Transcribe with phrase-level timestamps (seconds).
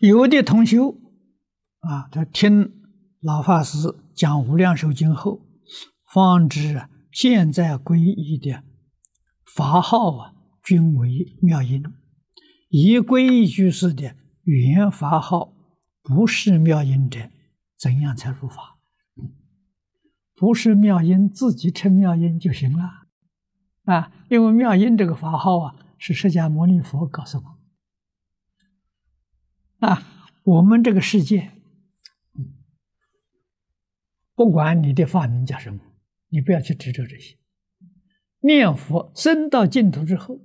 [0.00, 0.96] 有的同修
[1.80, 2.72] 啊，他听
[3.20, 5.42] 老法师讲《无量寿经》后，
[6.10, 8.62] 方知现在皈依的
[9.54, 10.32] 法号啊，
[10.64, 11.84] 均为妙音。
[12.70, 15.52] 已皈依居士的原法号
[16.02, 17.28] 不是妙音者，
[17.78, 18.78] 怎样才入法？
[20.34, 22.84] 不是妙音，自己称妙音就行了
[23.84, 24.10] 啊！
[24.30, 27.59] 因为妙音这个法号啊，是释迦牟尼佛告诉我
[29.80, 30.06] 啊。
[30.42, 31.52] 我们这个世界，
[34.34, 35.80] 不管你的法名叫什么，
[36.28, 37.36] 你不要去执着这些。
[38.40, 40.40] 念佛升到净土之后，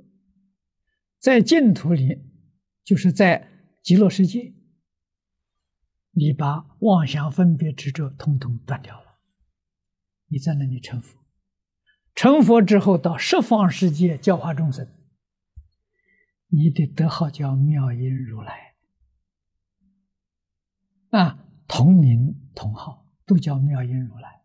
[1.17, 2.21] 在净土里，
[2.83, 3.49] 就是在
[3.81, 4.53] 极乐世界，
[6.11, 9.21] 你把妄想分别执着通通断掉了。
[10.27, 11.17] 你在那里成佛，
[12.13, 14.85] 成佛之后到十方世界教化众生，
[16.49, 18.54] 你的德号叫妙音如来，
[21.17, 24.41] 啊，同名同号都叫妙音如来，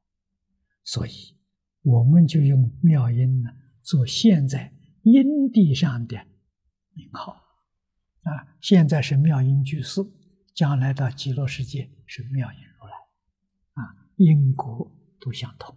[0.85, 1.37] 所以
[1.83, 3.51] 我们就用妙音呢
[3.83, 6.17] 做现在因地上的
[6.93, 7.33] 名号，
[8.23, 10.01] 啊，现在是妙音居士，
[10.55, 12.93] 将来到极乐世界是妙音如来，
[13.83, 14.97] 啊，因果。
[15.23, 15.77] 都相同。